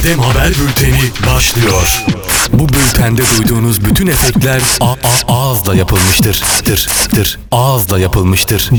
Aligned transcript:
Adem 0.00 0.18
Haber 0.18 0.48
Bülteni 0.48 1.00
başlıyor. 1.34 2.02
Bu 2.52 2.68
bültende 2.68 3.22
duyduğunuz 3.38 3.84
bütün 3.84 4.06
efektler 4.06 4.60
a- 4.80 4.86
a- 4.92 5.32
ağızla 5.32 5.74
yapılmıştır. 5.74 6.42
Tır, 6.64 6.86
tır, 7.10 7.38
ağızla 7.52 7.98
yapılmıştır. 7.98 8.70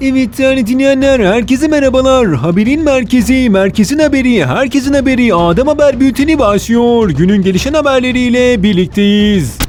Evet 0.00 0.38
değerli 0.38 0.66
dinleyenler 0.66 1.20
herkese 1.20 1.68
merhabalar. 1.68 2.34
Haberin 2.34 2.84
merkezi, 2.84 3.50
merkezin 3.50 3.98
haberi, 3.98 4.46
herkesin 4.46 4.94
haberi 4.94 5.34
Adem 5.34 5.66
Haber 5.66 6.00
Bülteni 6.00 6.38
başlıyor. 6.38 7.10
Günün 7.10 7.42
gelişen 7.42 7.74
haberleriyle 7.74 8.62
birlikteyiz. 8.62 9.59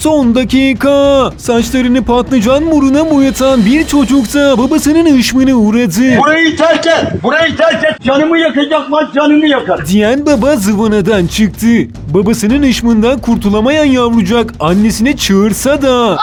Son 0.00 0.34
dakika. 0.34 1.30
Saçlarını 1.38 2.04
patlıcan 2.04 2.62
moruna 2.64 3.10
boyatan 3.10 3.66
bir 3.66 3.86
çocuksa 3.86 4.58
babasının 4.58 5.18
ışmına 5.18 5.54
uğradı. 5.54 6.18
Burayı 6.18 6.56
terk 6.56 6.86
et. 6.86 7.22
Burayı 7.22 7.56
terk 7.56 7.84
et. 7.84 8.02
Canımı 8.04 8.38
yakacak 8.38 8.92
lan 8.92 9.10
canımı 9.14 9.46
yakar. 9.48 9.86
Diyen 9.86 10.26
baba 10.26 10.56
zıvanadan 10.56 11.26
çıktı. 11.26 11.66
Babasının 12.14 12.62
ışmından 12.62 13.18
kurtulamayan 13.18 13.84
yavrucak 13.84 14.54
annesine 14.60 15.16
çığırsa 15.16 15.82
da 15.82 15.92
Ano! 15.92 16.16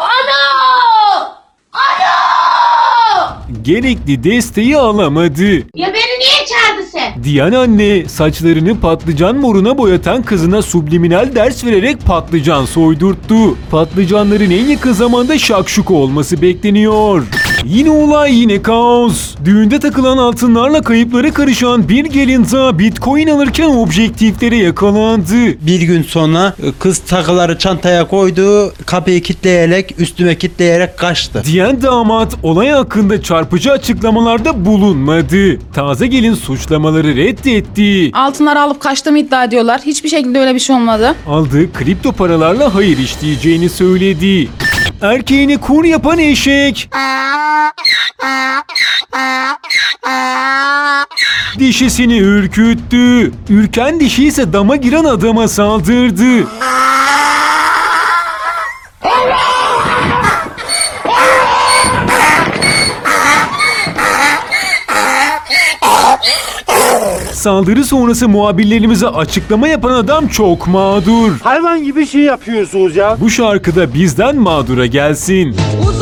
Ano! 0.00 1.26
Ano! 1.72 3.36
gerekli 3.62 4.24
desteği 4.24 4.78
alamadı. 4.78 5.54
Ya 5.54 5.62
beni 5.94 6.18
niye 6.20 6.35
Diyen 7.24 7.52
anne 7.52 8.08
saçlarını 8.08 8.80
patlıcan 8.80 9.36
moruna 9.36 9.78
boyatan 9.78 10.22
kızına 10.22 10.62
subliminal 10.62 11.34
ders 11.34 11.64
vererek 11.64 12.04
patlıcan 12.06 12.64
soydurttu. 12.64 13.56
Patlıcanların 13.70 14.50
en 14.50 14.64
yakın 14.64 14.92
zamanda 14.92 15.38
şakşuka 15.38 15.94
olması 15.94 16.42
bekleniyor. 16.42 17.22
Yine 17.68 17.90
olay 17.90 18.34
yine 18.34 18.62
kaos. 18.62 19.34
Düğünde 19.44 19.80
takılan 19.80 20.18
altınlarla 20.18 20.82
kayıpları 20.82 21.32
karışan 21.32 21.88
bir 21.88 22.04
gelin 22.04 22.46
daha 22.52 22.78
bitcoin 22.78 23.26
alırken 23.28 23.68
objektiflere 23.68 24.56
yakalandı. 24.56 25.66
Bir 25.66 25.80
gün 25.80 26.02
sonra 26.02 26.54
e, 26.62 26.72
kız 26.78 26.98
takıları 26.98 27.58
çantaya 27.58 28.08
koydu, 28.08 28.72
kapıyı 28.86 29.22
kilitleyerek, 29.22 29.94
üstüme 29.98 30.38
kilitleyerek 30.38 30.98
kaçtı. 30.98 31.42
Diyen 31.44 31.82
damat 31.82 32.34
olay 32.42 32.68
hakkında 32.68 33.22
çarpıcı 33.22 33.72
açıklamalarda 33.72 34.64
bulunmadı. 34.64 35.58
Taze 35.74 36.06
gelin 36.06 36.34
suçlamaları 36.34 37.16
reddetti. 37.16 38.10
Altınları 38.12 38.60
alıp 38.60 38.80
kaçtığımı 38.80 39.18
iddia 39.18 39.44
ediyorlar. 39.44 39.80
Hiçbir 39.86 40.08
şekilde 40.08 40.40
öyle 40.40 40.54
bir 40.54 40.60
şey 40.60 40.76
olmadı. 40.76 41.14
aldığı 41.28 41.72
kripto 41.72 42.12
paralarla 42.12 42.74
hayır 42.74 42.98
işleyeceğini 42.98 43.68
söyledi. 43.68 44.48
Erkeğini 45.02 45.58
kur 45.58 45.84
yapan 45.84 46.18
eşek. 46.18 46.88
Dişisini 51.58 52.18
ürküttü. 52.18 53.32
Ürken 53.48 54.00
dişi 54.00 54.24
ise 54.24 54.52
dama 54.52 54.76
giren 54.76 55.04
adama 55.04 55.48
saldırdı. 55.48 56.46
Saldırı 67.32 67.84
sonrası 67.84 68.28
muhabirlerimize 68.28 69.08
açıklama 69.08 69.68
yapan 69.68 69.90
adam 69.90 70.28
çok 70.28 70.66
mağdur. 70.66 71.40
Hayvan 71.42 71.84
gibi 71.84 72.06
şey 72.06 72.20
yapıyorsunuz 72.20 72.96
ya. 72.96 73.16
Bu 73.20 73.30
şarkıda 73.30 73.94
bizden 73.94 74.36
mağdura 74.36 74.86
gelsin. 74.86 75.56
Uzun 75.88 75.95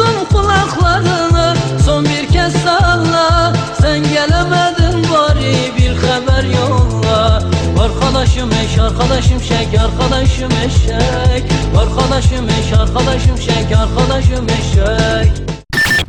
Arkadaşım 8.44 8.64
eş, 8.70 8.78
arkadaşım 8.78 9.40
şek, 9.40 9.80
arkadaşım 9.80 10.50
eşek 10.66 11.52
Arkadaşım 11.78 12.48
eş, 12.48 12.72
arkadaşım 12.78 13.38
şek, 13.38 13.78
arkadaşım 13.78 14.46
eşek 14.46 15.32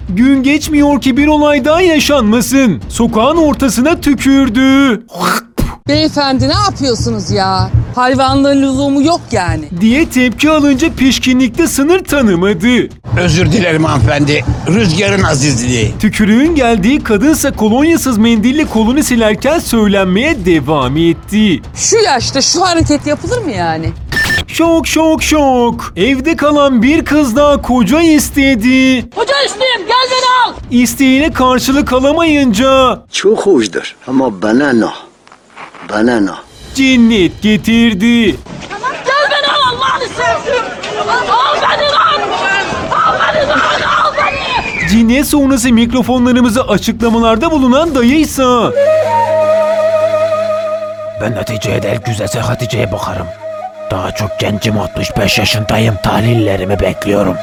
Gün 0.10 0.44
geçmiyor 0.44 1.02
ki 1.02 1.18
bir 1.18 1.28
olay 1.28 1.66
daha 1.66 1.82
yaşanmasın. 1.82 2.82
Sokağın 2.90 3.38
ortasına 3.38 4.02
tükürdü. 4.02 5.04
Beyefendi 5.88 6.50
ne 6.50 6.54
yapıyorsunuz 6.54 7.32
ya? 7.32 7.70
Hayvanlığın 7.96 8.62
lüzumu 8.62 9.04
yok 9.04 9.22
yani. 9.32 9.70
diye 9.82 10.10
tepki 10.10 10.52
alınca 10.52 10.94
pişkinlikte 10.94 11.68
sınır 11.68 12.04
tanımadı. 12.04 12.90
Özür 13.20 13.52
dilerim 13.52 13.84
hanımefendi. 13.84 14.46
Rüzgarın 14.68 15.24
azizliği. 15.24 15.94
Tükürüğün 16.00 16.56
geldiği 16.56 17.04
kadınsa 17.04 17.52
kolonyasız 17.52 18.18
mendille 18.18 18.66
kolunu 18.66 19.04
silerken 19.04 19.60
söylenmeye 19.60 20.46
devam 20.46 20.98
etti. 20.98 21.62
Şu 21.76 21.98
yaşta 21.98 22.42
şu 22.42 22.62
hareket 22.62 23.08
yapılır 23.08 23.38
mı 23.42 23.52
yani? 23.52 23.92
Şok 24.48 24.88
şok 24.88 25.24
şok. 25.24 25.94
Evde 25.96 26.36
kalan 26.36 26.82
bir 26.82 27.06
kız 27.06 27.36
daha 27.36 27.62
koca 27.62 28.02
istedi. 28.02 29.06
Hoca 29.16 29.42
isteyeyim 29.46 29.82
gel 29.88 30.08
beni 30.12 30.26
al 30.48 30.54
İsteğine 30.72 31.34
karşılık 31.34 31.94
alamayınca 31.94 33.00
Çok 33.12 33.46
hoşdur 33.46 33.96
ama 34.08 34.42
bana 34.42 34.74
ne? 34.74 34.86
Bana 35.90 36.20
ne? 36.20 36.30
cinnet 36.76 37.42
getirdi. 37.42 38.26
Gel 39.06 39.30
beni 39.32 39.48
al 39.48 39.76
Allah'ını 39.76 40.04
sevdim 40.08 40.64
Al 41.32 41.56
beni 41.62 41.92
lan 41.92 42.22
Al 42.92 43.14
beni 43.34 43.48
lan 43.50 43.60
al 43.60 44.14
Cinnet 44.96 45.28
sonrası 45.28 45.72
mikrofonlarımıza 45.74 46.62
açıklamalarda 46.62 47.52
bulunan 47.52 47.96
dayıysa 47.96 48.72
Ben 51.22 51.32
neticeye 51.32 51.84
değil 51.84 52.00
güzelse 52.06 52.40
Hatice'ye 52.40 52.92
bakarım. 52.92 53.28
Daha 53.92 54.12
çok 54.12 54.40
gencim 54.40 54.78
65 54.80 55.40
yaşındayım. 55.40 55.96
Tahlillerimi 56.04 56.80
bekliyorum. 56.80 57.36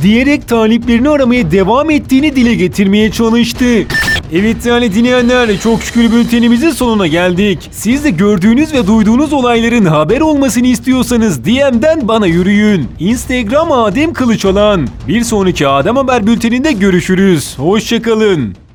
diyerek 0.00 0.48
taliplerini 0.48 1.08
aramaya 1.10 1.50
devam 1.50 1.90
ettiğini 1.90 2.36
dile 2.36 2.54
getirmeye 2.54 3.10
çalıştı. 3.12 3.64
Evet 4.32 4.64
değerli 4.64 4.94
dinleyenler 4.94 5.60
çok 5.60 5.82
şükür 5.82 6.12
bültenimizin 6.12 6.70
sonuna 6.70 7.06
geldik. 7.06 7.68
Siz 7.72 8.04
de 8.04 8.10
gördüğünüz 8.10 8.72
ve 8.72 8.86
duyduğunuz 8.86 9.32
olayların 9.32 9.84
haber 9.84 10.20
olmasını 10.20 10.66
istiyorsanız 10.66 11.44
DM'den 11.44 12.08
bana 12.08 12.26
yürüyün. 12.26 12.88
Instagram 12.98 13.72
Adem 13.72 14.12
Kılıçalan. 14.12 14.88
Bir 15.08 15.24
sonraki 15.24 15.68
Adem 15.68 15.96
Haber 15.96 16.26
bülteninde 16.26 16.72
görüşürüz. 16.72 17.58
Hoşçakalın. 17.58 18.65